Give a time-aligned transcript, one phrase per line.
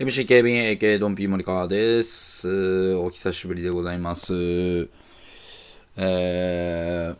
[0.00, 2.94] MC 警備員 AK ドンピー森川です。
[2.94, 4.88] お久しぶりでございます。
[5.98, 7.16] えー、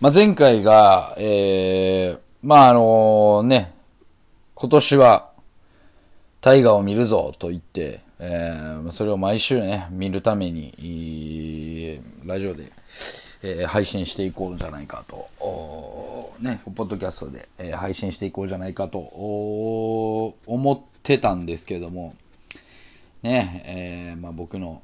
[0.00, 3.74] まあ、前回が、えー、まあ、あのね、
[4.54, 5.32] 今年は
[6.40, 12.70] 大河を見るぞと言って、えー、それを毎週ね、見るために、ラジオで、
[13.42, 15.28] えー配信していこうじゃないかと、
[16.40, 18.98] ね、ポッドキャストで、えー配信していこうじゃないかと。
[20.46, 22.14] 思ってたんですけども、
[23.22, 24.82] ね、えーまあ、僕の、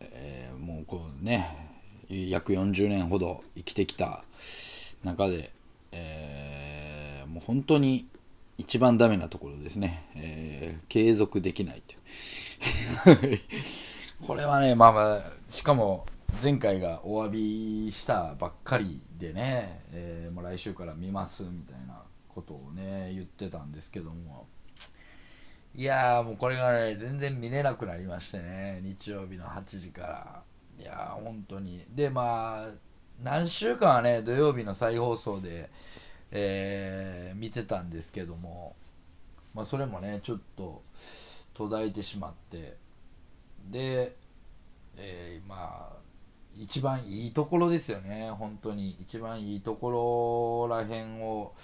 [0.00, 1.70] えーもうこうね、
[2.08, 4.24] 約40年ほど生きてきた
[5.04, 5.52] 中で、
[5.92, 8.06] えーもう本当に
[8.58, 11.82] 一番ダメなところですね、えー継続できない
[13.02, 13.40] という。
[14.26, 16.06] これはね、まあまあ、しかも
[16.42, 17.30] 前回がお詫
[17.86, 24.46] びしたばっかりでね、えーもう来週から見ますみたいなことをね、言ってたんですけども、
[25.74, 30.42] いやーもうこれがね、全然見れなくなりましてね、日曜日の8時から。
[30.80, 31.84] いやー本当に。
[31.94, 32.70] で、まあ、
[33.22, 35.70] 何週間はね、土曜日の再放送で、
[36.32, 38.76] えー見てたんですけども、
[39.54, 40.82] まあそれもね、ちょっと
[41.54, 42.76] 途絶えてしまって、
[43.70, 44.16] で、
[44.96, 45.96] えーまあ、
[46.56, 48.96] 一番いいところですよね、本当に。
[49.00, 51.54] 一番いいところらへんを、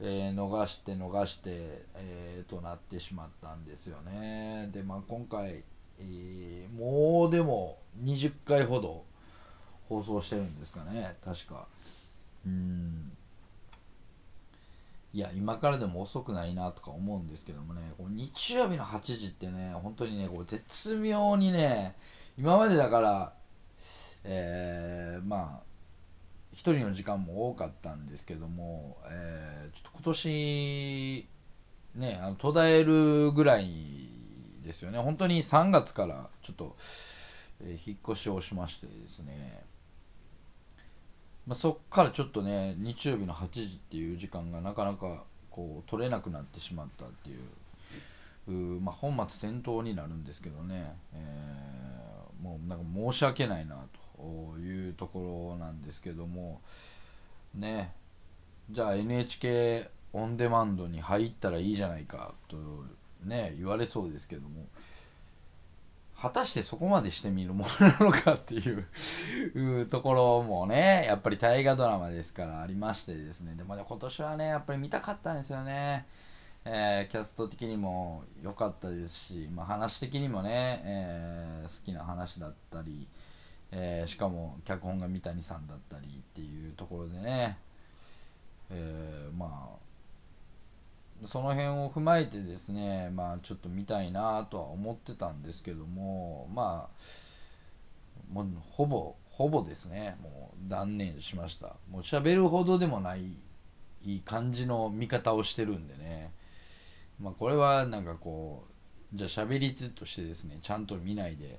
[0.00, 4.68] えー逃して逃して、えーとなってしまったんですよね。
[4.72, 5.62] で、まあ今回、
[6.00, 9.04] えーもうでも20回ほど
[9.88, 11.66] 放送してるんですかね、確か。
[12.46, 13.12] うん。
[15.14, 21.94] いや、今からでも遅くないなとか思うんですけどもね、こう日曜日の8時ってね、本当にね、こう絶妙にね、
[22.38, 23.32] 今までだから、
[24.28, 25.66] えーまあ、
[26.52, 31.28] 一人の時間も多かったんですけども、えーちょっと今年、
[31.96, 33.68] ね、あの途絶えるぐらい
[34.64, 36.76] ですよね、本当に3月からちょっと、
[37.62, 39.62] えー引っ越しをしましてですね、
[41.46, 51.66] まあ、そっからちょっとね、日曜日の8時っていう時間がなかなかこう取れなくなってしまったっていう、うまあ、本末転倒になるんですけどね、えー
[52.42, 54.05] もうなんか申し訳ないなと。
[54.58, 56.60] いうところなんですけども、
[57.54, 57.92] ね、
[58.70, 62.56] じゃあ NHK オンデマンドに入ったらいいじゃないかと、
[63.24, 64.66] ね、言われそうですけども、
[66.18, 76.06] 果たしてそこまでしてみるものなのかっていう ところもね、やっぱり大河ドラマですからありましてですね、でもね今年はね、やっぱり見たかったんですよね。
[76.64, 83.06] えーキャスト的にも良かったですし、まあ、話的にもね、えー好きな話だったり、
[83.72, 87.58] えーしかも脚本が三谷さんだったりっていうところでね、
[88.70, 89.70] えーま
[91.22, 101.76] あ、その辺を踏まえてですね、まあ、ちょっと見たいなとは思ってたんですけども、まあ、もうほぼ、ほぼですね、もう断念しました。
[101.90, 103.36] もう喋るほどでもない
[104.04, 106.30] いい感じの見方をしてるんでね、
[107.20, 108.64] まあ、これはなんかこ
[109.14, 111.58] う、じゃあ喋り手としてですね、ちゃんと見ないで、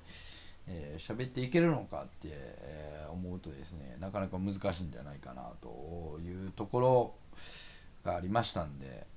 [0.67, 7.13] えー喋っていけるのかって、えー思うとですね、なかなか難しいんじゃないかなというところ
[8.03, 9.07] がありましたんで、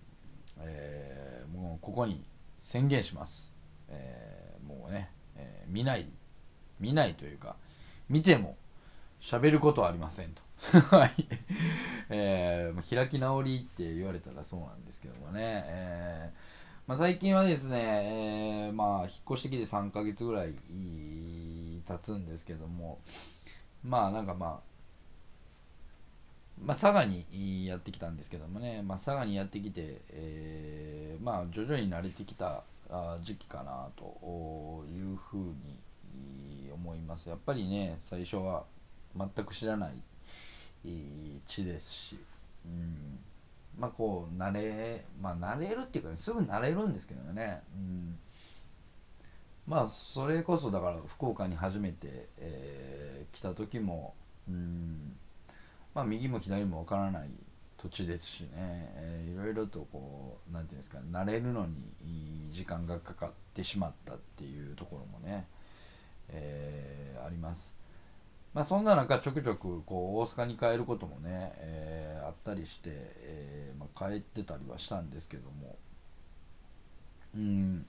[0.61, 2.22] えーもうここに
[2.59, 3.53] 宣言します。
[3.88, 6.06] えーもうね、えー見ない、
[6.81, 7.56] 見ないというか、
[8.09, 8.56] 見ても
[9.21, 10.43] 喋ることはありませんと。
[10.97, 11.12] はい。
[12.11, 15.65] えー開き直りって言われたらそうなんですけどもね。
[15.67, 16.59] えー
[16.90, 17.76] まあ、最近はですね、
[18.66, 20.54] えーまあ、引っ越してきて3ヶ月ぐらい
[21.87, 22.98] 経つんですけども、
[23.84, 24.60] まあなんかまあ、
[26.60, 32.64] まあ、佐賀にやってきたんですけどもね、まあ、佐賀にやってきて、えーまあ、徐々に慣れてきた
[33.22, 35.43] 時期かなというふう
[36.16, 37.28] に思います。
[37.28, 38.64] やっぱりね、最初は
[39.16, 40.02] 全く知らない
[40.82, 42.19] いい地ですし、
[42.66, 43.20] うん、
[43.78, 48.19] まあこう、慣れ、まあ慣れるっていうか、ね、すぐ慣れるんですけどね、うん、
[49.67, 54.14] まあそれこそだから福岡に初めて、えー来た時も、
[54.49, 55.17] うん、
[55.94, 57.31] まあ右も左もわからない
[57.78, 65.46] 土地ですしね、えーいろいろとこうなんていうんですか慣れるのに時間がかかってしまったっていうところもね、
[66.28, 67.80] えーあります。
[68.55, 75.76] まあそんな中ちょくちょくこう大阪に帰ることもね、えーあったりして、えーまあ、帰ってたりはしたんですけども。
[77.35, 77.87] うん。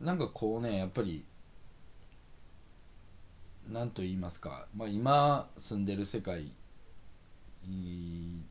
[0.00, 1.24] なんかこうねやっぱり
[3.70, 6.46] なんと言いますか、まあ、今住んでる世界っ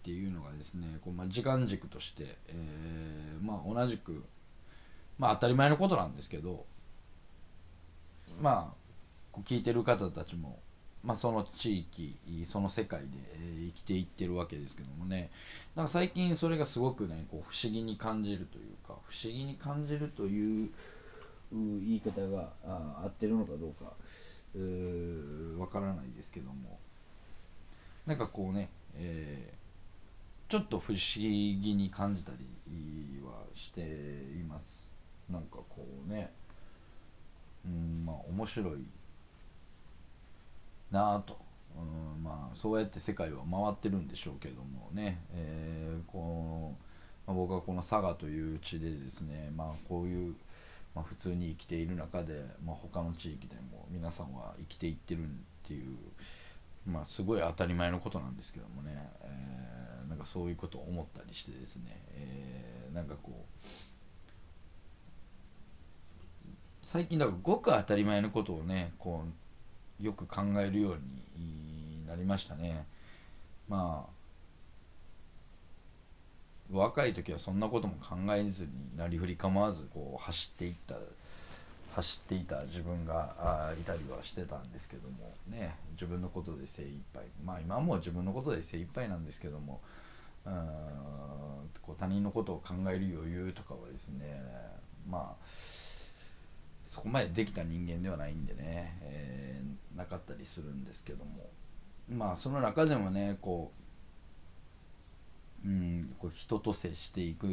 [0.04, 4.24] ていうのがですねこう、まあ、時間軸として、えーまあ、同じく、
[5.20, 6.66] まあ、当たり前のことなんですけど
[8.42, 8.83] まあ
[9.42, 10.60] 聞いてる方たちも、
[11.04, 12.16] まあ、その地域
[12.46, 15.32] その世界で、え生きていってるわけですけどもね。
[15.76, 20.70] なんか最近それがすごくねこう不思議に感じるというか不思議に感じるという
[21.52, 23.94] 言い方があ合ってるのかどうか
[25.60, 26.78] わからないですけども。
[28.06, 29.64] なんかこうね、えー
[30.50, 34.88] ちょっと不思議に感じたりはしています。
[35.28, 36.32] なんかこうね
[37.66, 38.86] うんまあ面白い
[40.94, 41.38] なぁと、
[41.76, 46.78] うん、まあそうやって世界は回ってるんでしょうけどもね、えーこの
[47.26, 50.36] まあ、僕はこの佐賀という地でですね、まあ、こういう、
[50.94, 55.26] まあ、普通に生きている中で、まあ、他の地域でも皆さんは生きていってるっ
[55.64, 55.98] ていう、
[56.86, 59.74] まあ、すごい当たり前のことなんですけどもね、えー
[60.10, 63.66] なんかそういうことを思ったりしてですね、えーなんかこう
[66.84, 69.43] 最近だからごく当たり前のことをねこう
[70.00, 70.98] よく考えるよう
[71.38, 72.86] になりましたね。
[73.70, 74.14] まあ
[76.72, 80.96] 若い時はそんなことも考えずになりふり構わずこう走っていった
[81.94, 87.24] 走っていた自分がいたりはしてたんですけどもね自分のことで精一杯。
[87.46, 89.82] まあ今も自分のことで精一杯なんですけども
[90.46, 90.54] うん
[91.82, 94.42] こう他人のことを考える余裕とかはですね
[95.08, 95.46] まあ
[96.86, 101.50] そこまでできた人間ではないんでね、えーなかったりするんですけども
[102.10, 103.72] まあその中でもねこ
[105.66, 107.46] ううんこう人と接していく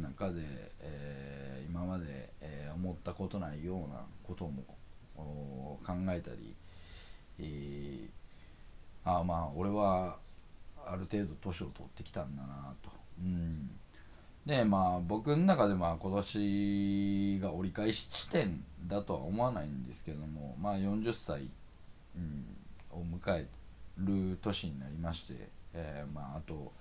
[0.00, 0.42] 中で、
[0.80, 4.62] えー今まで、えー思ったことないようなことも
[5.16, 6.54] 考えたり、
[7.38, 8.08] えー
[9.04, 10.18] ああまあ俺は
[10.86, 12.90] ある程度年を取ってきたんだなと。
[13.20, 13.70] うん
[14.46, 21.48] でまあ僕の中でまあ今年が折り返し地点だとは思わないんですけどもまあ40歳、
[22.16, 22.44] うん、
[22.90, 23.46] を迎え
[23.98, 26.72] る年になりまして、えーまああと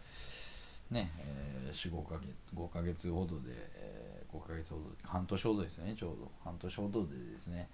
[0.91, 6.31] ね、えー、45ヶ月5ヶ月ほどで、えー5ヶ月ほど半年ほどですねちょうど。
[6.43, 7.69] 半年ほどでですね、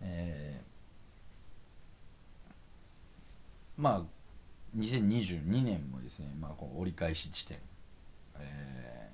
[0.00, 4.02] えーまあ
[4.76, 7.58] 2022年もですね、まあ、こう折り返し地点
[8.38, 9.05] えー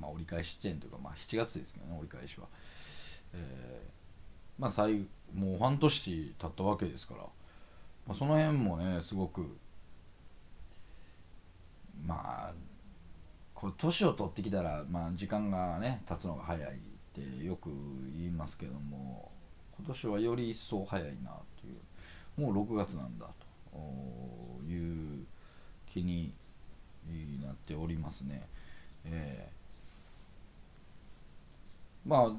[0.00, 2.46] まあ、折り返し地点というか、まあ、7月ですけどね、折り返しは。
[3.34, 3.94] えー
[4.58, 7.20] まあ、最もう半年経ったわけですから、
[8.06, 9.56] まあ、その辺もね、すごく、
[12.06, 12.54] まあ、
[13.54, 16.76] こう年を取ってきたら、まあ、時間がね、経つのが早いっ
[17.12, 17.70] てよく
[18.16, 19.32] 言いますけども、
[19.76, 21.30] 今年はより一層早いな
[21.60, 21.70] とい
[22.46, 23.26] う、もう6月なんだ
[23.72, 23.78] と
[24.68, 25.26] いう
[25.88, 26.32] 気に
[27.42, 28.46] なっておりますね。
[29.04, 29.63] えー
[32.04, 32.30] まあ、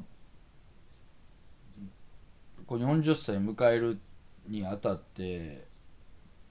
[2.68, 4.00] こう40歳迎える
[4.48, 5.68] にあたって、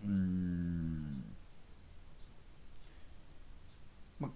[0.04, 1.24] うん、
[4.20, 4.30] まあ、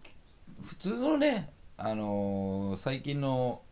[0.62, 3.62] 普通のね、あのー最近の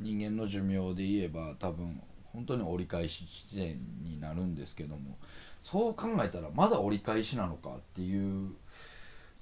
[0.00, 2.00] 人間の寿命で言えば多分
[2.32, 5.18] 本当に折り返し地点になるんですけども
[5.62, 8.52] そう考えたらまだ折り返しなのかっていう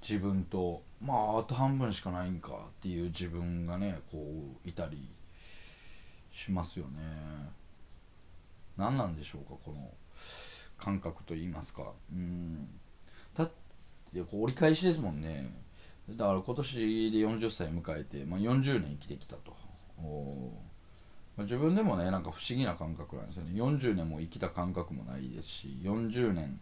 [0.07, 4.17] 自分とまああと半分しかないんかっていう自分がねこ
[4.65, 5.05] ういたり
[6.31, 7.01] しますよね。
[8.77, 9.91] 何なんでしょうかこの
[10.77, 11.91] 感覚と言いますか。
[12.13, 12.69] うん。
[13.35, 13.51] だっ
[14.13, 15.51] てこう折り返しですもんね。
[16.09, 19.53] だから今年で40歳迎えて、まあ、40年生きてきたと。
[19.99, 20.53] お
[21.35, 23.61] まあ自分でもねなんか不思議な感覚なんですよね。
[23.61, 26.61] 40年も生きた感覚もないですし40年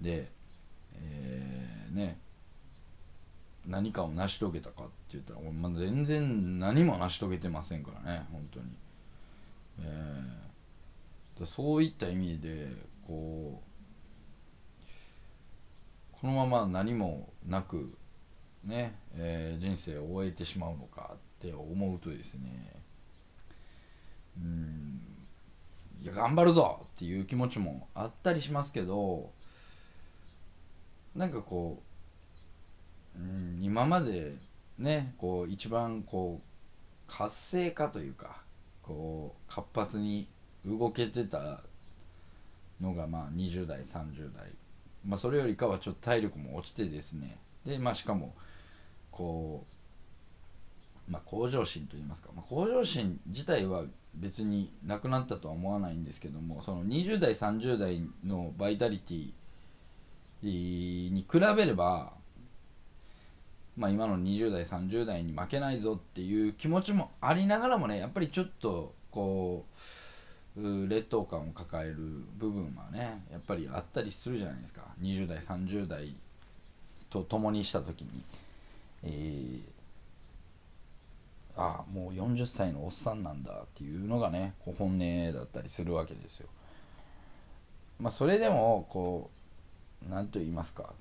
[0.00, 0.30] で、
[0.94, 2.18] えーね
[3.68, 8.66] 何かを成し遂げたかって言ったら、まあ、全然何も成し遂げてませんからね本当に、
[9.82, 10.48] えー
[11.40, 12.66] だそういった意味で
[13.06, 13.62] こ
[14.82, 14.84] う
[16.20, 17.94] このまま何もなく
[18.64, 22.72] ね、えー人生を終えてしまうのかって思うとですね
[24.36, 25.00] うん
[26.02, 29.30] いや頑張るぞっていう気持ちもあったりしますけど
[31.14, 31.87] なんかこう、
[33.18, 34.36] うん、今まで
[34.78, 38.40] ねこう一番こう活性化というか
[38.82, 40.28] こう活発に
[40.64, 41.60] 動けてた
[42.80, 44.52] のがまあ20代30代。
[45.06, 47.38] まあそれよりかはちょっと体力も落ちてですね。
[47.64, 48.34] でまあしかも
[49.10, 49.64] こ
[51.08, 53.84] うまあ向上心といいますか、まあ、向上心自体は
[54.14, 62.12] 別になくなったとは思わないんですけどもその20代30代のバイタリティに比べれば
[63.78, 69.64] まあ、今の20代30代に負けないぞっていう気持ちもありながらもねやっぱりちょっとこ
[70.56, 71.96] う劣等感を抱える
[72.38, 74.82] 部分はねやっぱりあったりするじゃないですか。
[75.00, 76.16] 20代30代
[77.10, 78.08] と共にした時に、
[79.04, 86.48] えー、ああもう40歳のおっさんなんだっていうのがねこう本音だったりするわけですよ。
[88.00, 89.30] まあそれでもこ
[90.04, 90.92] う何と言いますか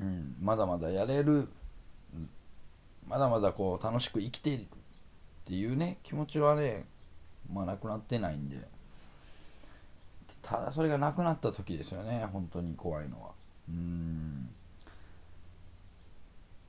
[0.00, 1.48] うん、まだまだやれる、
[3.06, 4.66] まだまだこう楽しく生きてるっ
[5.44, 6.86] ていうね、気持ちはね、
[7.52, 8.56] まあなくなってないんで、
[10.42, 13.30] ただそれがなくなった時ですよね、本当に怖いのは。
[13.68, 14.50] うん。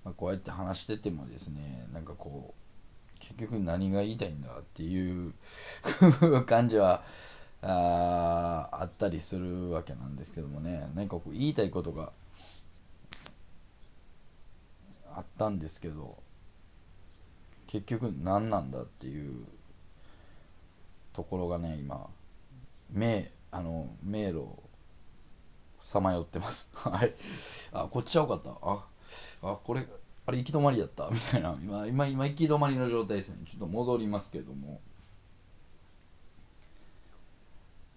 [0.04, 5.34] まあ、こうやって話しててもですね、なんかこう、結局何が言いたいんだっていう
[6.48, 7.04] 感じは
[7.62, 12.12] ああったりするわけなんですけどもね、何かこう言いたいことが
[15.16, 16.18] あったんですけど
[17.68, 19.46] 結局何なんだっていう
[21.14, 22.10] ところがね今
[22.92, 24.48] 迷あの迷路
[25.82, 26.70] さまよってます。
[26.78, 27.14] はい。
[27.72, 28.52] あこっちはよかった。
[28.62, 28.86] あ
[29.42, 29.88] あこれ
[30.26, 31.10] あれ行き止まりやった。
[31.10, 31.58] みたいな。
[31.62, 33.38] 今今今行き止まりの状態ですね。
[33.50, 34.80] ちょっと戻りますけども。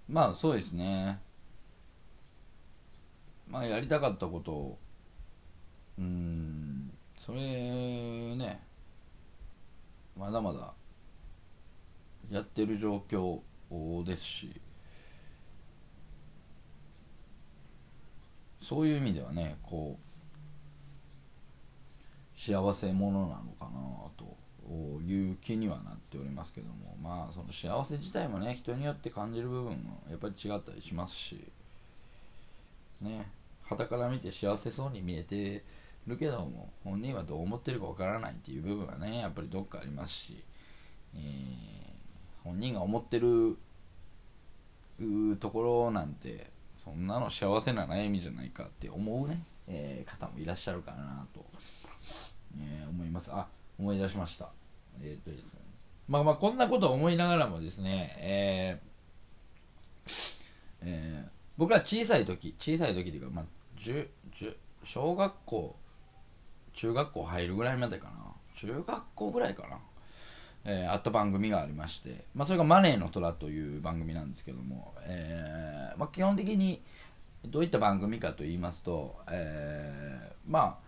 [0.09, 1.21] まあそうですね。
[3.49, 4.53] まあやりたかったこと。
[4.53, 4.79] を
[5.99, 6.91] うん。
[7.19, 8.61] それね
[10.17, 10.75] まだまだ
[12.31, 13.41] やってる状況
[14.05, 14.61] ですし
[18.61, 20.15] そういう意味ではねこう
[22.41, 23.71] 幸せ者なのかな
[24.17, 24.37] と
[25.03, 31.45] いう気にはなっておりますけどもまあその幸せ自体もね人によって感じる部分もやっぱり違ったりしますし
[33.01, 33.31] ね
[33.63, 35.63] 傍から見て幸せそうに見えて
[36.07, 40.45] るけども本人はどう思ってるかわからないっていう部分はねやっぱりどっかありますし、
[41.15, 43.57] えー、本人が思ってる
[45.39, 51.45] ところなんてそんなの幸せな悩みじゃないかって思うね、えー、方もいらっしゃるかなと、
[52.59, 53.31] えー、思います。
[53.33, 53.47] あ
[53.79, 54.51] 思い出しました。
[55.03, 55.61] えっとですね。
[56.09, 60.11] まあまあこんなことを思いながらもですね、えー
[60.83, 63.45] えー、僕ら小さい時小さい時というか、まあ、
[64.85, 65.77] 小学校
[66.75, 68.25] 中学校入るぐらいまでかな。
[68.55, 69.79] 中学校ぐらいかな、
[70.65, 76.83] えー、あった番組がありまして、まあ、それが「マネーの虎」という番組なんですけども、えーまあ、基本的に
[77.45, 80.79] どういった番組かと言いますと、えー、まあ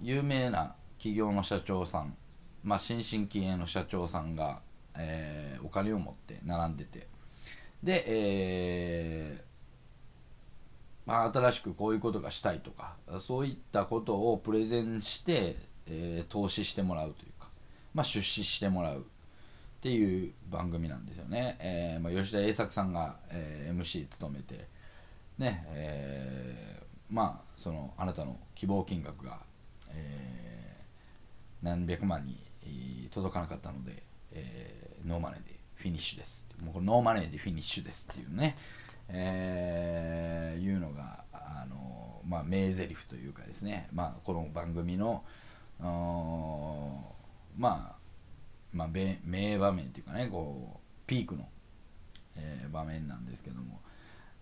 [0.00, 2.16] 有名な企業の社長さん、
[2.64, 4.60] まあ、新進気鋭の社長さんが、
[4.96, 7.06] えー、お金を持って並んでて。
[7.82, 9.44] で、え
[11.06, 17.48] まあ、新しくこういうことがしたいとかそういったことをプレゼンして、えー、投資してもらうというか、
[17.94, 19.02] まあ、出資してもらうっ
[19.80, 24.66] ていう番組なんですよね、えーまあ、吉田栄作さんが、えー、MC 務めて
[25.38, 29.40] ねえ、まあそのあなたの希望金額が、
[29.90, 30.76] え、
[31.62, 32.38] 何百万に
[33.12, 38.56] 届かなかったので、え、ノーマネーでフィニッシュですもうこれノーマネーでフィニッシュですっていうね、
[39.08, 45.24] えー、いうのがあの、まあ、名台詞というかですね、まあ、この番組の
[47.58, 47.96] まあ、
[48.72, 48.88] まあ、
[49.24, 51.46] 名場面というかねこうピークの、
[52.36, 53.80] えー、場面なんですけども、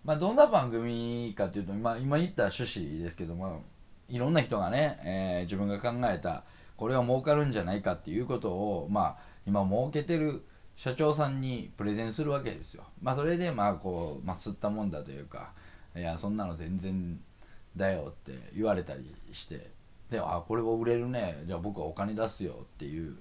[0.05, 3.63] まあ、どんな番組かというと、まあ、今言った趣旨ですけども
[4.09, 6.45] いろんな人がね、えー、自分が考えた
[6.77, 9.17] これは儲かるんじゃないかっていうことを、まあ、
[9.47, 10.45] 今儲けてる
[10.77, 12.85] 社長さんにプレゼンするわけですよ。
[13.01, 15.53] まあそれでまあこう、まあ、吸ったもんだというか、
[15.97, 17.21] いや、そんなの全然
[17.77, 19.71] だよって言われたりして、
[20.11, 23.17] で、あ、これを売れるね、じゃあ僕はお金出すよっていう、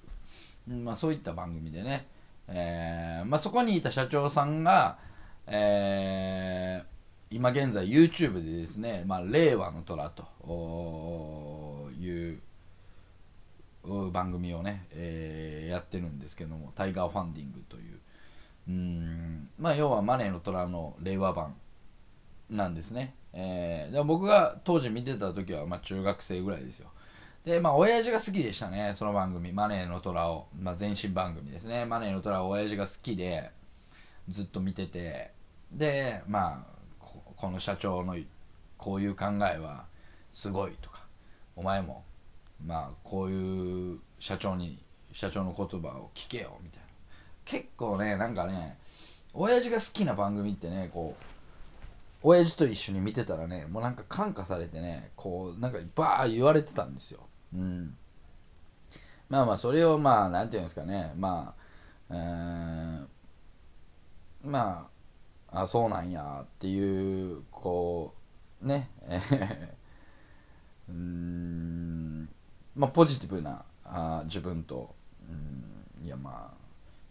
[0.67, 2.07] まあそういった番組でね、
[2.47, 4.97] えー、まあそこにいた社長さんが、
[5.47, 12.39] えー、今現在 YouTube でですね、まあ、令和の虎という
[14.11, 17.99] 番組をね、えー、やってるんですけども、タイガーファンディングという、
[18.69, 21.55] うん、まあ、要はマネーの虎の令和版
[22.49, 23.13] なんですね。
[23.33, 26.89] えー、で僕が当時見てた時は、まあ、中学生ぐらいですよ。
[27.45, 30.47] で、まあ、親父が好きでしたね、その番組、マネーの虎を。
[30.57, 31.85] まあ、前身番組ですね。
[31.85, 33.51] マネーの虎を親父が好きで、
[34.29, 35.31] ずっと見てて、
[35.73, 38.15] で、まあ、この社長の
[38.77, 39.85] こういう考えは
[40.31, 41.03] すごいとか、
[41.57, 42.05] お前も、
[42.65, 44.79] まあ、こういう社長に、
[45.11, 46.87] 社長の言葉を聞けよ、みたいな。
[47.45, 48.77] 結構ね、なんかね、
[49.33, 51.23] 親父が好きな番組ってね、こう、
[52.23, 57.19] 親父と一緒に見てたらね、もうなんか感化されてね、こう、なんかバー言われてたんですよ。
[57.53, 57.95] うん。
[59.29, 61.63] まあまあ、それをまあ、なんていうんですかね、まあ、
[62.11, 63.05] えー、
[64.43, 64.89] ま
[65.51, 68.13] あ、あ、そうなんやっていう、こ
[68.61, 72.29] う、ね、 えー、うん、
[72.75, 74.95] まあ、ポジティブなあ自分と、
[75.29, 76.57] うん、いやまあ、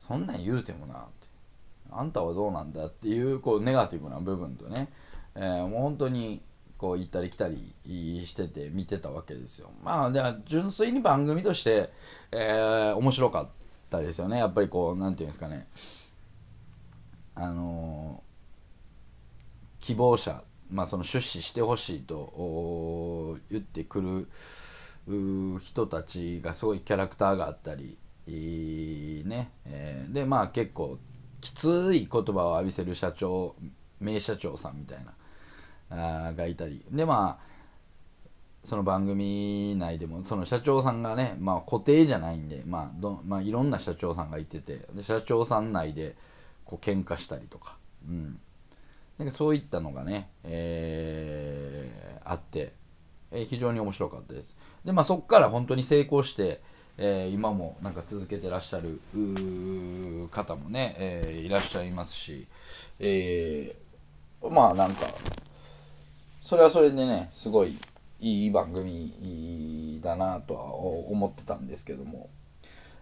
[0.06, 1.26] そんなん言うてもなって、
[1.90, 4.88] あんたはどうなんだっていう、こう、ネガティブな部分とね、
[5.34, 6.42] えー、もう本当に、
[6.82, 7.72] こう行ったり来たり
[8.26, 9.70] してて見てたわけですよ。
[9.84, 11.90] まあ、では純粋に番組として、
[12.32, 13.48] えー、面白かっ
[13.88, 14.38] たですよね。
[14.38, 15.68] やっぱりこう、なんていうんですかね。
[17.36, 20.42] あのー、希望者、
[20.72, 24.28] まあ、その出資してほしいと言ってくる
[25.06, 30.98] 人たちがすごいキャラクターがあったり、ね、えー、で、まあ結構
[31.40, 33.56] きつい言葉を浴びせる社長、
[34.00, 35.04] 名社長さんみたい
[35.90, 37.52] な、あがいたり、で、まあ、
[38.64, 46.16] その番組内でも、その社長さんがね、まあ固定じゃないんで、まあど、まあいろんな社長さんがいてて、で社長さん内で
[46.64, 47.76] こう喧嘩したりとか、
[48.08, 48.38] うん。
[49.18, 52.72] なんかそういったのがね、えー、あって、
[53.32, 54.56] え、非常に面白かったです。
[54.84, 56.60] で、まあそこから本当に成功して、
[56.98, 59.00] えー、今もなんか続けてらっしゃる
[60.30, 62.46] 方もね、えー、いらっしゃいますし、
[63.00, 65.06] えー、まあなんか、
[66.44, 67.76] それはそれでね、すごい
[68.20, 72.28] いい番組だなとは思ってたんですけども、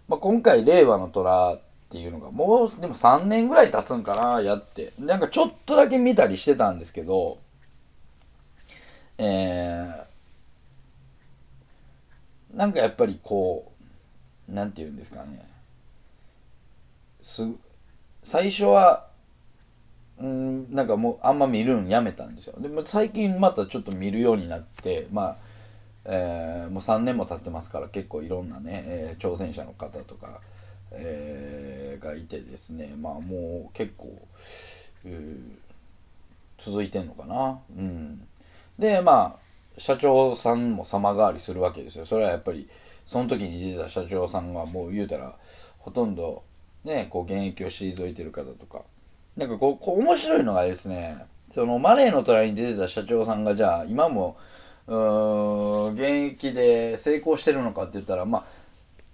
[0.09, 4.93] まあ、今回、令和の虎っていうのが、もうでも3年ぐらい経つんかな、やって。
[4.99, 7.39] なんかちょっとだけ見たりしてたんですけど、
[9.19, 10.05] えー、
[12.55, 13.73] なんかやっぱりこ
[14.49, 15.47] う、なんて言うんですかね、
[17.21, 17.47] す
[18.23, 19.11] 最初は
[20.21, 22.55] うん、なんかもうあんま見るんやめたんですよ。
[22.61, 25.37] でも最近またちょっと見るようになって、まあ、
[26.05, 30.43] えー、もう3年も経ってますから結構いろんなね、えー、挑戦者の方とか、
[30.93, 34.15] えー、がいてですね、まあもう結構、
[36.63, 37.59] 続いてんのかな。
[37.75, 38.29] うん。
[38.79, 39.50] で、まあ、
[39.81, 42.05] 社長さんも様変わりするわけですよ。
[42.05, 42.69] それはやっぱり、
[43.07, 45.35] その時に出てた社長さんがもう言うたら、
[45.79, 46.43] ほとんど
[46.85, 48.83] ね、こう現役を退いてる方とか、
[49.37, 54.37] なんかこう、こう面白いのがですね、そのマネーの隣に出てた社長さんが、じゃあ、今も、
[54.87, 58.45] うーん、現役で成功してるのかって言ったら、まあ、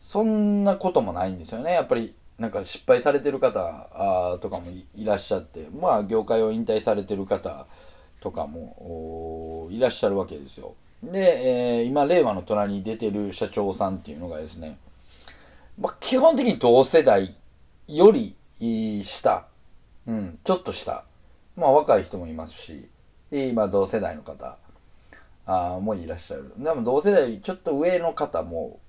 [0.03, 1.73] そんなこともないんですよね。
[1.73, 7.67] やっぱり、なんか失敗されてる方あとかもいらっしゃって、まあ、業界を引退されてる方
[8.27, 10.75] とかもいらっしゃるわけですよ。
[11.05, 14.79] で、えー、今、令和の隣に出てる社長さんっていうのがですね、
[15.79, 17.37] まあ、基本的に同世代
[17.87, 18.35] より
[19.05, 19.47] 下
[20.07, 21.05] うん、ちょっとした。
[21.57, 22.89] まあ若い人もいますし、
[23.31, 24.57] 今同世代の方
[25.47, 26.53] あもいらっしゃる。
[26.59, 28.81] でも同世代よりちょっと上の方も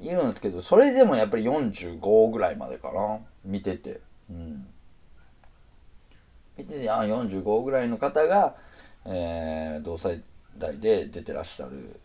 [0.00, 3.18] いるんですけど、それでもやっぱり45ぐらいまでかな。
[3.44, 4.00] 見てて。
[4.30, 4.66] うん。
[6.58, 8.56] 45ぐらいの方が、
[9.06, 10.20] えー、同世
[10.58, 12.00] 代で出てらっしゃる、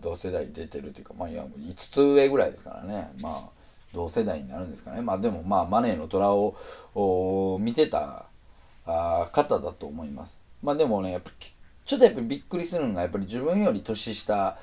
[0.00, 3.10] 同世代出てるっていうか、まあいや、5つ上ぐらいですからね。
[3.20, 3.48] まあ、
[3.94, 5.02] 同世代になるんですかね。
[5.02, 8.26] まあでも、まあ、マネーの虎を見てた
[8.86, 10.38] あ方だと思います。
[10.62, 11.30] まあでもね、やっぱ
[11.84, 14.58] ちょっとやっぱりびっくりするのが、やっぱり自分より年下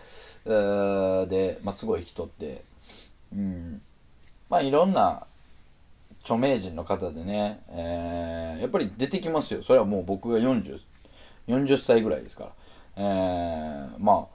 [0.45, 2.63] で、まあ、すごい人って、
[3.33, 3.81] うん、
[4.49, 5.25] まあいろんな
[6.25, 9.61] 著名人の方でね、えー、やっぱり出てきますよ。
[9.61, 10.79] それはもう僕が40、
[11.47, 12.51] 40歳ぐらいですから。
[12.97, 14.27] えー、ま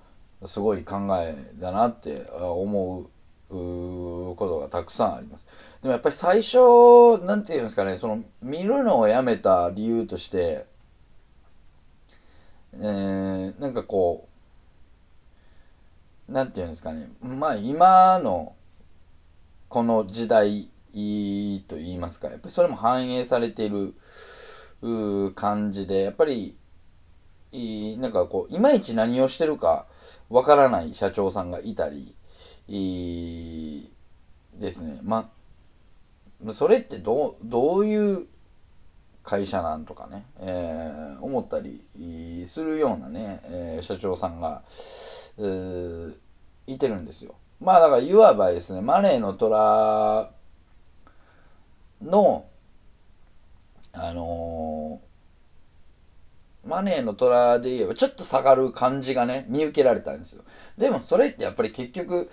[0.43, 3.05] あ、すごい考えだなって思う
[3.51, 5.47] ことがたくさんあります。
[5.83, 10.67] でもやっぱり最初、なんていうんですかね、その、見るのをやめた理由として、
[12.75, 14.29] えー、なんかこ
[16.29, 18.55] う、なんていうんですかね、まあ今の、
[19.69, 23.95] この時代いと言いますか、やっぱりそれも反映されている
[25.35, 26.57] 感じで、やっぱり、
[27.99, 29.87] なんかこう、いまいち何をしてるか
[30.29, 32.15] わからない社長さんがいたり、
[34.61, 35.01] ですね。
[35.03, 35.31] ま
[36.47, 38.27] あ、それってどう、どういう
[39.25, 41.85] 会社なんとかね、えー、思ったり
[42.47, 44.63] するようなね、えー、社長さんが、
[45.39, 46.15] えー、
[46.67, 47.35] いてるんですよ。
[47.61, 50.31] まあだからいわばですね、マネーの虎
[52.03, 52.47] の、
[53.93, 60.43] あのー、マネーの虎で言えばちょっと下がる感じがね、見受けられたんですよ。
[60.79, 62.31] でもそれってやっぱり結局、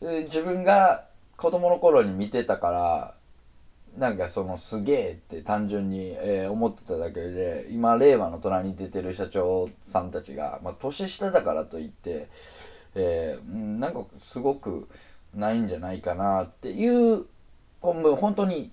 [0.00, 1.04] 自分が
[1.36, 3.14] 子供の頃に見てたから、
[3.98, 12.28] なんかそのすげえって単純に、えー、思ってただけで、今令和の虎に出てる社長さんたちが、まあ年下だからといって、
[12.94, 14.88] えー、なんかすごく
[15.34, 17.26] ないんじゃないかなっていう、
[17.80, 18.70] 本当に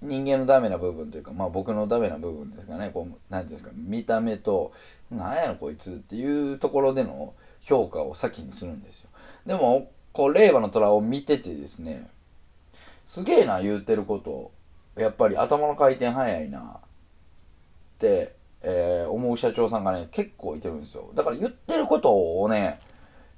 [0.00, 4.72] 人間のダメな部分というか、まあ僕のダメな部分ですかね、こう、なんていうんですか、見た目と、
[5.10, 9.08] なんやろこいつっていうところでの評価を先にするんですよ。
[9.46, 12.08] でも、こう、令和の虎を見ててですね、
[13.04, 14.52] すげえな言うてること、
[15.00, 16.68] やっぱり頭の回転早いなっ
[17.98, 21.10] て、えー、思う社長さんがね、結構いてるんですよ。
[21.14, 22.78] だから言ってることをね、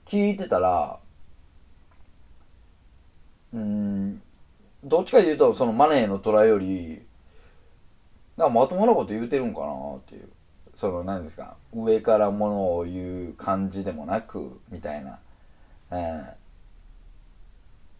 [0.07, 0.99] 聞いてたら、
[3.53, 4.23] うん、
[4.85, 7.03] どっちかというと、そのマネーの虎より、
[8.37, 10.29] なんかまともなこと言うてるんかなっていう。
[10.75, 15.19] その、何ですか、上からものを言う感じでもなく、みたいな。
[15.91, 16.35] え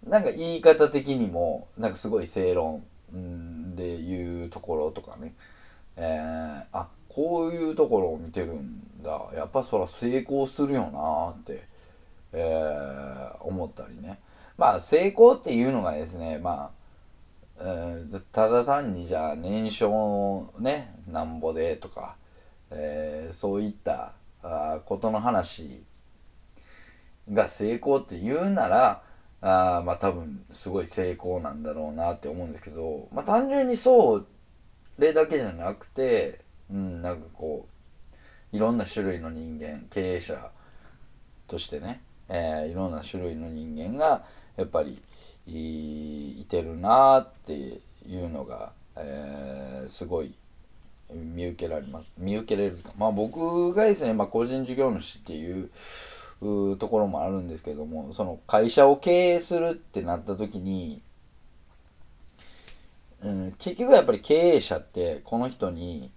[0.07, 2.83] ー、なんか言い方的にも、なんかすごい正論
[3.77, 5.35] で言うところとかね。
[5.97, 9.27] えー、あ、こういうところを見てるんだ。
[9.35, 11.65] やっぱそら成功するよなって、
[12.33, 14.19] えー、思ったりね。
[14.61, 16.71] まあ、成功っていうのがですね、ま
[17.59, 22.17] あ、えー、ただ単にじゃあ年商ね、なんぼでとか、
[22.71, 25.83] えー、そういったあことの話
[27.33, 29.03] が成功って言うなら、
[29.41, 34.27] あまあ多分すごい成功なんだろうなって思うんですけど、まあ単純にそ
[34.99, 37.67] れだけじゃなくて、うん、なんかこ
[38.53, 40.51] う、いろんな種類の人間、経営者
[41.49, 44.99] としてね、えー、いろんな種類の人間が、やっぱり
[45.47, 47.81] いてるなってい
[48.17, 50.35] うのが、えー、すごい
[51.13, 52.11] 見受けられます。
[52.19, 55.71] 見受けれるまあ僕がですね、まあ個人事業主っていう
[56.79, 61.03] ところもあるんですけども、その会社を経営するってなった時に、
[63.23, 66.11] うん、結局やっぱり経営者ってこの人に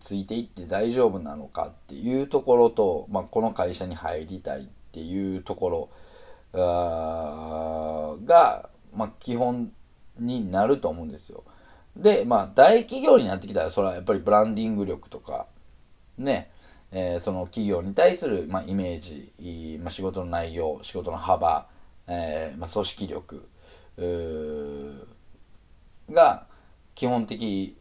[0.00, 5.88] ついていって大丈夫なのかっていうところと、まあ、この会社に入りたいっていうところ、
[6.54, 9.72] が、まあ、基本
[10.18, 11.44] になると思うんですよ。
[11.96, 15.46] で、まあ、大企業になってきたら、それはやっぱりブランディング力とか、
[16.18, 16.50] ね、
[16.92, 21.68] えー、その企業に対する、まあ、イメージ、まあ、仕事の内容、仕事の幅、
[22.06, 23.48] えー、まあ、組織力
[26.10, 26.46] が
[26.94, 27.76] 基本的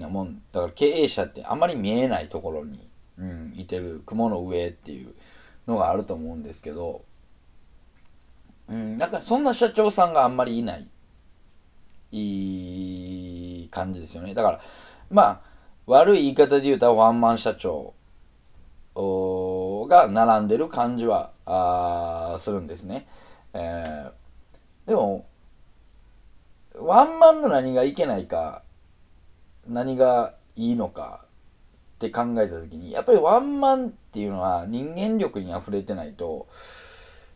[0.00, 0.42] なもん。
[0.52, 5.14] だから経営者ってあまり見えないところに、うん、いてる雲の上っていう
[5.66, 7.04] のがあると思うんですけど、
[8.70, 10.88] うん、なんかそんな社長さんがあんまりいない、
[12.12, 14.32] いい感じですよね。
[14.34, 14.60] だから、
[15.10, 15.40] まあ、
[15.86, 17.94] 悪い言い方で言うとワンマン社長
[19.88, 23.08] が並んでる感じはあするんですね。
[23.54, 25.26] えー、でも、
[26.74, 28.62] ワンマンの何がいけないか、
[29.66, 31.24] 何がいいのか
[31.96, 36.46] って考えたときに、やっぱりワンマンっていうのは人間力に溢れてないと、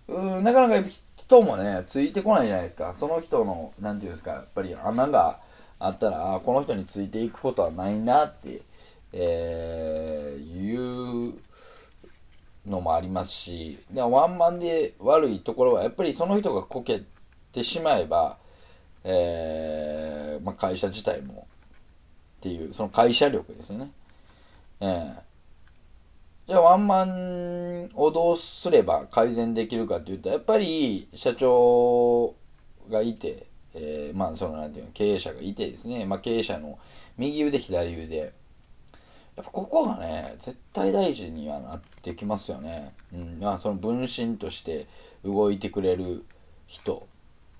[0.07, 0.89] うん、なかなか
[1.27, 2.95] 人もね、ついてこないじゃないですか。
[2.99, 5.41] その人の、なんていうんですか、やっぱり穴が
[5.79, 8.63] あったら、あこの人についていくことはないなって、
[9.13, 11.35] えー、いう
[12.67, 17.03] のもありますし、でワンマンで悪いところは、やっぱりその人がこけ
[17.53, 18.39] てしまえば、
[19.05, 21.47] えー、まあ、会社自体も
[22.39, 23.91] っていう、その会社力ですよね。
[24.81, 25.15] えー、
[26.47, 32.35] じゃあワンマンをどうすれば改善できるかっていうと、やっぱり社長
[32.91, 36.79] がいて、えー、まあそのなんていうの、経営者がいてですね、まあ経営者の
[37.17, 38.33] 右腕、左腕、やっ
[39.37, 42.93] ぱここがね、絶対大事にはなってきますよね。
[43.15, 43.39] うん。
[43.41, 44.87] まあその分身として
[45.25, 46.25] 動いてくれる
[46.67, 47.07] 人。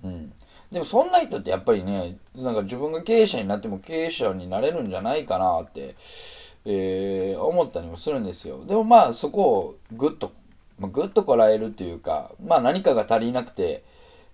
[0.03, 0.31] うん。
[0.71, 5.95] でもそんな人ってやっぱりね、なんか自分が経営者になっても経営者になれるんじゃないかなって、
[6.65, 8.65] えー、思ったりもするんですよ。
[8.65, 10.31] でもまあそこをぐっと、
[10.79, 13.83] まあ、ぐっとこらえるというか、まあ何かが足りなくて、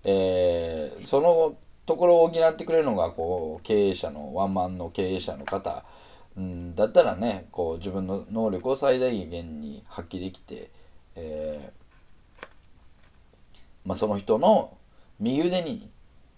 [0.04, 5.84] えー、そのところを補ってくれるのがこう経営者の、ワンマンの経営者の方、
[6.38, 10.72] うん、だったらね、こう自分の能力を最大限に発揮できて、
[11.16, 12.48] えー、
[13.86, 14.78] まあ、その人の
[15.20, 15.90] 右腕に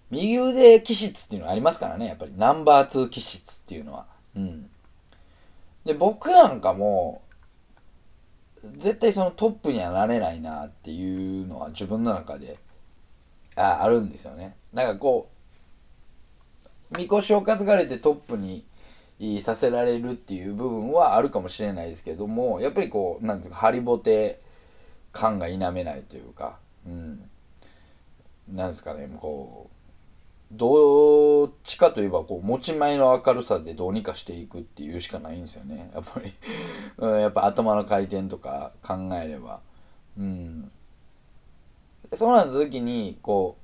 [0.09, 4.05] 右腕気質っていうのがありますからね、やっぱりナンバー2気質っていうのは。
[4.35, 4.69] うん。
[5.85, 7.21] で、僕なんかも、
[8.77, 12.57] 絶対そのトップにはなれないなっていうのは自分の中で
[13.55, 14.55] ああるんですよね。
[14.71, 15.29] なんかこ
[16.91, 18.65] う、みこしを担がれてトップに
[19.41, 24.39] させられるっていう部分はあるかもしれないですけども、やっぱりこう、なんていうか、ハリボテ
[25.11, 27.29] 感が否めないというか、うん。
[28.47, 29.72] なんですかね、こう、
[30.55, 35.89] どっちかといえば、こう、持ち前の明るさでどうにかしていくっていうしかないんですよね。
[35.93, 36.33] やっぱり
[36.97, 39.61] うん、やっぱ頭の回転とか考えれば。
[40.17, 40.71] うん。
[42.15, 43.57] そうなった時に、こ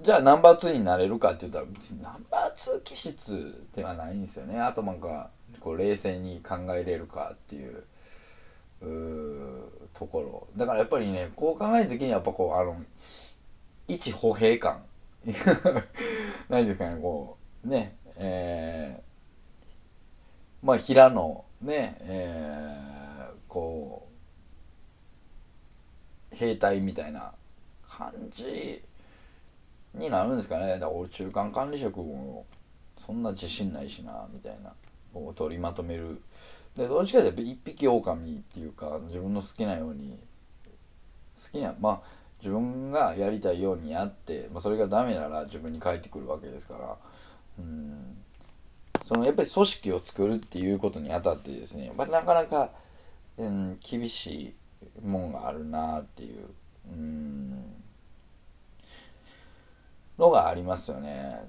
[0.00, 4.58] う、じゃあナンバー2になれるかって言ったら、別にナンバー2気質ではないんですよね。
[4.58, 5.28] 頭が
[5.60, 7.84] こう冷静に考えれるかっていう。
[8.82, 10.46] うところ。
[10.56, 12.76] だからやっぱりね、こう考えるときにやっぱこう、あの、
[13.88, 14.82] 一歩兵感
[16.50, 24.08] 何ですかね、こう、ね、えー、まあ、平野、ね、えー、こ
[26.32, 27.32] う、兵隊みたいな
[27.88, 28.82] 感じ
[29.94, 30.72] になるんですかね。
[30.72, 32.44] だから俺中間管理職も
[33.06, 34.74] そんな自信ないしな、みたいな。
[35.14, 36.20] こう取りまとめる。
[36.76, 40.18] で、どっちかというと一匹狼っていうか、自分の好きなように、
[41.36, 46.96] 好きな、まあ、自分がやりたいようにやって、まあ、それがダメなら自分に返ってくるわけですから
[47.58, 48.16] うん
[49.04, 52.70] そのやっぱり組織を作るっていうことにあたってですね、まあ、なかなか、
[53.38, 54.54] うん、厳し
[55.02, 56.46] いもんがあるなっていう
[56.90, 57.64] うん
[60.18, 61.48] のがありますよね。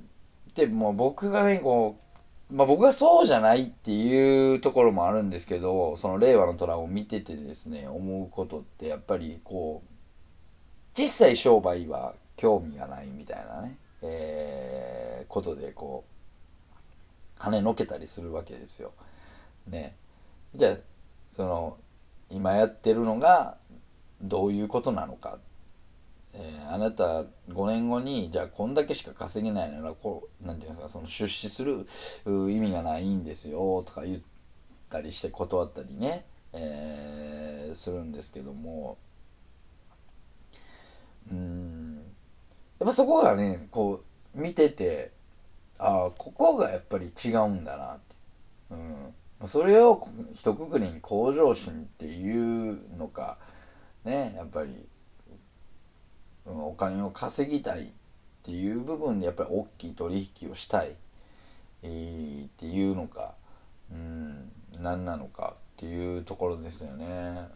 [0.56, 2.04] でも僕がねこう
[2.52, 9.88] まあ、僕はそうじゃないっていうところもあるんですけど、その令和の虎を見ててですね、思うことってやっぱりこう、
[10.98, 18.92] 実際商売は興味がないみたいなね、えー、ことでこう、金のけたりするわけですよ。
[19.68, 19.96] ね。
[20.56, 20.78] じゃあ、
[21.32, 21.78] その、
[22.30, 23.58] 今やってるのが
[24.22, 25.40] どういうことなのか。
[26.34, 31.88] えー、あなた5年後に、じゃあこんだけしか稼げないなら、こう、なんていうんですか、その出資する
[32.26, 34.20] 意味がないんですよ、とか言っ
[34.90, 38.98] たりして断ったりね、えー、するんですけども、
[41.30, 42.02] うん。
[42.80, 44.04] やっぱそこがね、こ
[44.36, 45.12] う、見てて、
[45.78, 48.16] ああ、ここがやっぱり違うんだなって。
[48.72, 49.14] うん。
[49.48, 53.38] それを一括りに向上心っていうのか、
[54.04, 54.86] ね、やっぱり、
[56.46, 57.90] うん、お金を稼ぎたいっ
[58.44, 60.96] ていう部分でやっぱり大きい取引をしたい、
[61.84, 63.34] えー、っていうのか、
[63.92, 67.48] うん、何なのかっていうところですよね。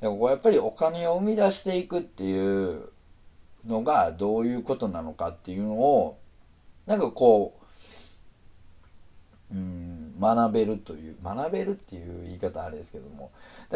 [0.00, 2.90] でもこうやっぱりお金を生み出していくっていう
[3.66, 6.18] のがどういうことなのかっていうのを
[6.86, 7.58] なんかこ
[9.50, 13.30] う、うん、学べるという学べるっていう言い方あれですけども。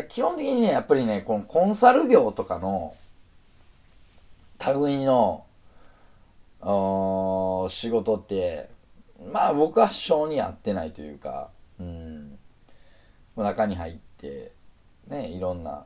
[0.08, 2.94] 基本的にねやっぱりねこのコンサル業とかの
[4.80, 5.44] 類の
[7.68, 8.70] 仕事って
[9.32, 12.38] まあ僕は性に合ってないというか、うん、
[13.36, 14.52] 中に入って
[15.08, 15.84] ねいろんな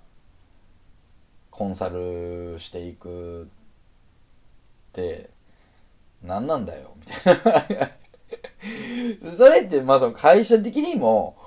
[1.56, 3.46] コンサルしていくっ
[4.92, 5.30] て
[6.22, 7.74] 何なんだよみたい
[9.22, 9.32] な。
[9.36, 11.38] それってまあその会社的にも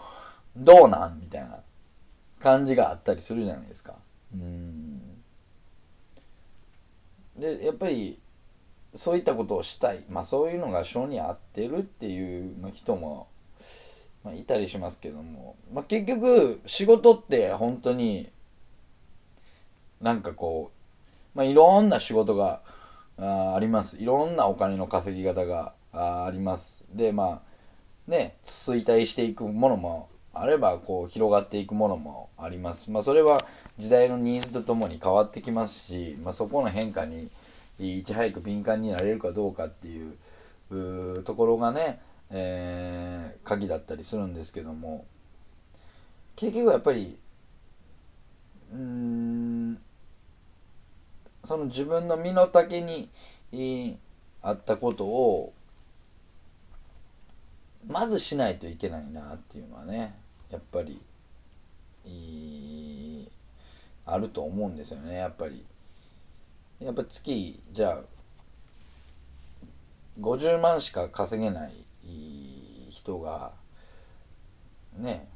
[0.58, 1.60] どうなんみたいな
[2.40, 3.98] 感じがあったりするじゃないですか。
[4.34, 5.22] うん。
[7.38, 8.20] でやっぱり
[8.96, 10.04] そういったことをしたい。
[10.10, 13.28] まあそういうのが性に合ってるっていう人も、
[14.24, 18.32] まあ、いたりしますけども、まあ、結局仕事って本当に
[20.02, 20.72] なんかこ
[21.36, 22.62] う、まあ、いろんな仕事が
[23.18, 23.98] ああります。
[23.98, 26.86] いろんなお金の稼ぎ方がああります。
[26.94, 27.42] で、ま
[28.08, 32.90] あ、ね、衰退していくものもあれば、こう、広がっていくものもあります。
[32.92, 33.46] まあ、それは
[33.78, 37.30] 時代のニーズとともに変わってきますし、まあ、そこの変化に
[37.78, 45.06] いち早く敏感になれるかどうかっていうところがね、えー、鍵だったりするんですけども、
[46.36, 47.20] 結局やっぱり、
[48.72, 49.82] うーん、
[51.50, 53.10] その自分の身の丈に、
[54.44, 55.52] あったことを
[57.88, 60.16] まずしないといけないなっていうのはね
[60.52, 61.02] やっぱり
[64.06, 65.66] あると思うんですよねやっぱり。
[66.80, 68.02] やっぱ月じゃあ
[70.22, 71.74] 50万しか稼げない
[72.90, 73.54] 人が
[75.00, 75.28] ね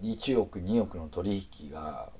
[0.00, 2.10] 1億2億の取引が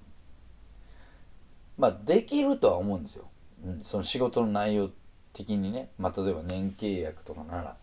[1.78, 3.24] まあ、できるとは思うんですよ。
[3.64, 4.90] うん、その仕事の内容
[5.32, 7.76] 的にね、まあ、例えば年契約とかなら、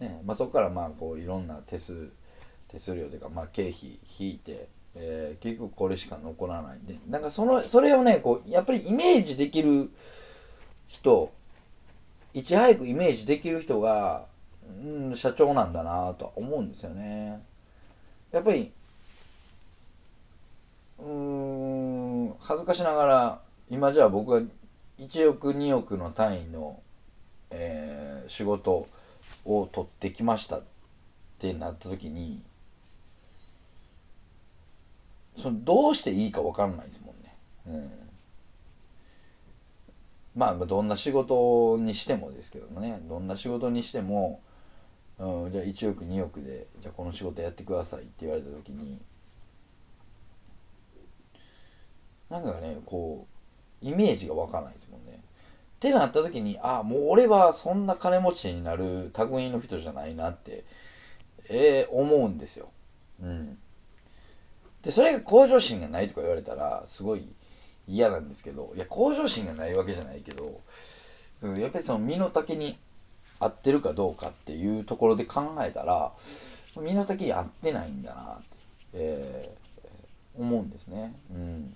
[0.00, 2.10] ねまあ、そこからまあこういろんな手数
[2.68, 6.96] 手数料というか、まあ、経費引いて、えー結局これしか残らないんで。
[7.08, 9.90] なんかそのそれをねこうやっぱりイメージできる
[10.86, 11.30] 人
[12.34, 14.24] いち早くイメージできる人が、
[14.66, 17.42] うん、社長なんだなとは思うんですよね。
[18.32, 18.72] やっぱり
[20.98, 21.06] うー
[22.40, 23.40] 恥ずかしながら
[23.70, 24.46] 今じゃあ僕が
[24.98, 26.80] 1億2億の単位の、
[27.50, 28.86] えー仕事
[29.44, 30.62] を取ってきましたっ
[31.38, 32.42] てなった時に
[35.36, 37.34] そのどうしていいか分かんないですもんね、
[37.66, 37.90] うん、
[40.36, 43.00] まあどんな仕事にしてもですけどもね。
[43.08, 44.40] どんな仕事にしても、
[45.18, 49.00] うん、じゃあ1億2億でじゃあこの仕事やってくださいって言われた時に
[52.32, 53.26] なんかねこ
[53.82, 55.12] うイメージが湧かないですもんね。
[55.12, 60.64] ってなった時にあもう俺はそんな金持ちになる類の人じゃないなって、
[61.48, 62.70] えー思うんですよ。
[63.22, 63.58] うん。
[64.82, 67.28] でそれが向上心がないとか言われたらすごい
[67.86, 70.60] 嫌なんですけどいや向上心がないわけじゃないけど、
[71.42, 72.78] やっぱりその身の丈に
[73.40, 76.12] 合ってるかどうかっていうところで考えたら
[76.80, 78.44] 身の丈に合ってないんだなって、
[78.94, 79.62] えー
[80.34, 81.14] 思うんですね。
[81.30, 81.74] うん。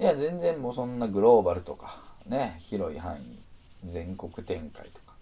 [0.00, 3.38] いや全然もうそんなグローバルとかね広い範囲
[3.90, 5.14] 全国展開とか。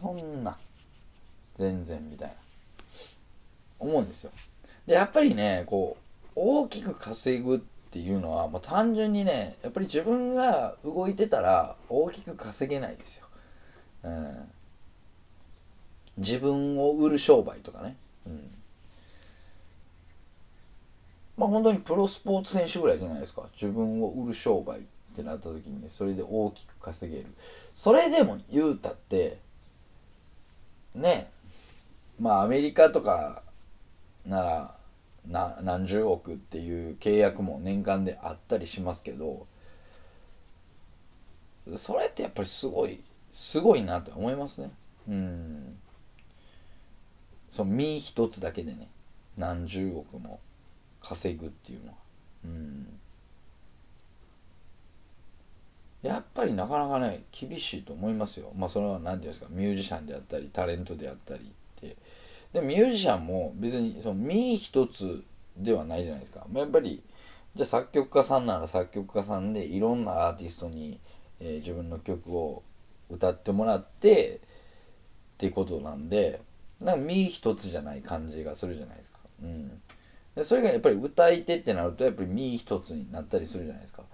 [0.00, 0.58] そんな
[1.56, 2.34] 全然みたいな。
[3.78, 4.30] 思うんですよ。
[4.86, 7.58] でやっぱりねこう大きく稼ぐっ
[7.90, 13.26] ていうのはもう単純にねやっぱり自分が動いてたら大きく稼げないですよ、
[14.04, 14.48] うん、
[16.18, 17.96] 自分を売る商売とかね、
[18.26, 18.50] うん、
[21.36, 23.48] まあ本当にプロスポーツ選手ぐらいじゃないですか。
[23.60, 24.82] 自分を売る商売っ
[25.14, 27.26] てなった時にそれで大きく稼げる。
[27.74, 29.38] それでも言うたって
[30.94, 31.30] ね
[32.18, 33.42] まあアメリカとか
[34.24, 34.74] なら
[35.28, 39.46] な何十億っていう契約も年間であったりしますけど
[41.76, 44.70] それってやっぱりすごいすごいなって思いますね。
[45.08, 45.78] うん。
[47.50, 48.88] その身一つだけでね
[49.36, 50.40] 何十億も。
[51.08, 51.94] 稼ぐっていうのは
[52.44, 53.00] うん
[56.02, 61.96] やっぱりなかなかね厳しいと思いますよまあそれは何ていうんですかミュージシャンであったりタレントであったりって
[62.52, 65.24] でミュージシャンも別にその身一つ
[65.58, 66.46] ではないじゃないですか。
[66.50, 67.02] まあやっぱり、
[67.54, 70.98] じゃあ作曲家さんなら作曲家さんでいろんなアーティストに、
[71.40, 72.62] えー自分の曲を
[73.10, 74.40] 歌ってもらってっ
[75.38, 76.40] ていうことなんで、
[76.80, 79.18] なんか身一つじゃない感じがするじゃないですか。
[79.42, 79.80] うん。
[80.36, 84.02] でそれがやっぱり歌い手ってなるとやっぱり身一つになったりするじゃないですか。
[84.02, 84.04] っ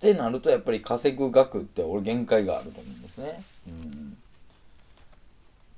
[0.00, 3.42] てなるとやっぱり稼ぐ額って俺限界があると思うんですね。
[3.68, 4.16] うん。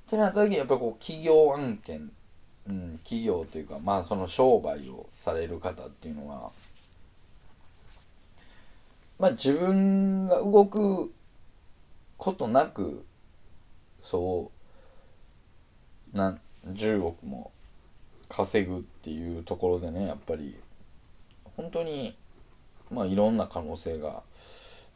[0.07, 2.11] ってなった時にやっぱりこう企業案件、
[2.67, 6.51] うん、企業というかまあその商売をされる方っていうのは
[9.17, 11.11] まあ自分が動く
[12.17, 13.03] ことなく
[14.03, 14.51] そ
[16.13, 16.39] う何
[16.73, 17.51] 十億も
[18.29, 20.59] 稼ぐっていうところでねやっぱり。
[21.57, 22.17] 本当に
[22.91, 24.23] まあいろんな可能性が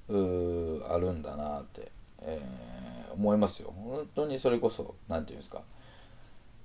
[0.09, 3.73] うあるんだなって、えー思いますよ。
[3.75, 5.61] 本当にそれこそなんていうんですか。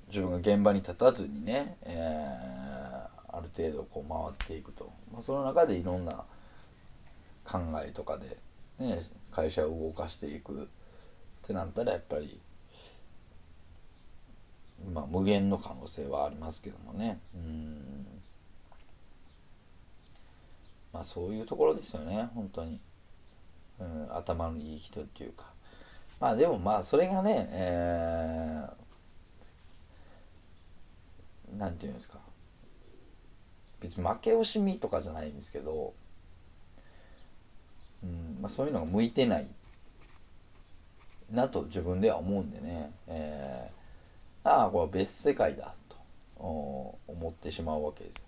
[0.09, 6.25] 自分が現場に立たずにね、えーある程度こう回っていくと、まあ、その中でいろんな
[7.45, 8.39] 考えとかで、
[8.79, 10.67] ね、会社を動かしていくっ
[11.43, 12.41] てなったらやっぱり、
[14.93, 17.21] まあ、無限の可能性はありますけどもね。
[17.35, 18.07] うん。
[20.93, 22.31] まあそういうところですよね。
[22.35, 22.79] 本当に、
[23.81, 25.45] うん、頭のいい人っていうか。
[26.21, 28.85] まあでもまあそれがね、えー
[31.59, 32.19] なんていうんですか。
[33.81, 35.95] 別に負け惜しみとかじゃないんですけど、
[38.03, 38.39] うん。
[38.41, 39.47] まあ、そういうのが向いてない
[41.31, 43.84] なと自分では思うんでね、えー
[44.45, 45.95] ああこれ別世界だと。
[46.45, 48.23] 思ってしまうわけですよ。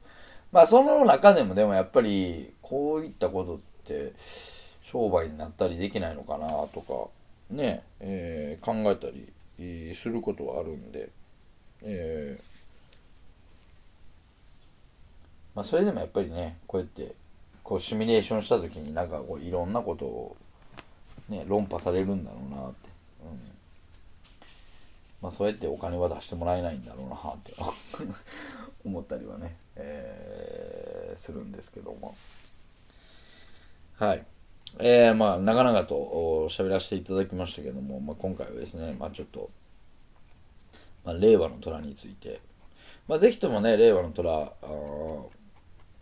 [0.53, 4.13] まあその中でもでもやっぱりこういったことって
[4.83, 7.09] 商売になったりできないのかなとか
[7.55, 11.11] ね、えー考えたりすることはあるんで、
[11.83, 12.43] えー
[15.55, 17.15] まあそれでもやっぱりねこうやって
[17.65, 20.37] こうシミュレーションした時になんかこういろんなことを
[21.29, 22.89] ね論破されるんだろうなって、
[23.25, 23.56] うん、
[25.23, 27.55] まあそうやってお金は出してもらえないんだろうなって
[28.85, 32.15] 思ったりはね、えーするんですけども。
[33.97, 34.25] はい。
[34.79, 39.49] えー、まあ、長々と喋らせていただきましたけども、まあ、今回はですね、まあ、ちょっと、
[41.05, 42.41] まあ、令和の虎について、
[43.09, 44.53] まあ、ぜひともね、令和の虎、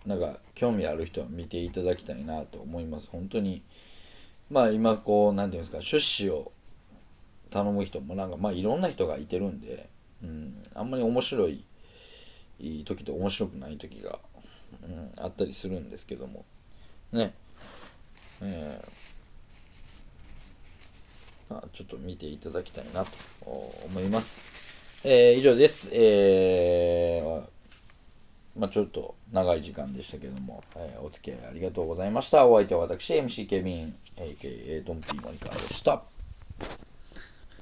[0.07, 3.09] なんか、興味ある人は見ていただきたいなと思います。
[3.11, 3.63] 本当に、
[4.51, 6.53] まあ、今、こう、なんていうんですか、出資を
[7.55, 9.89] 頼む人も、なんか、まあ、いろんな人がいてるんで、
[10.25, 11.65] うん、あんまり面白い
[12.85, 14.19] 時と面白くない時が、
[14.83, 16.45] うん、あったりするんですけども、
[17.13, 17.33] ね、
[18.43, 23.11] えー、あ、ちょっと見ていただきたいなと
[23.87, 24.41] 思います。
[25.05, 25.91] えー、以上です。
[25.93, 32.49] えー、まあ、ちょっと長い時間でしたけども、えー、お付き合いありがとうございました。
[32.49, 36.03] お相手は私、MC ケビン、AKA ドンピーモニカーでした。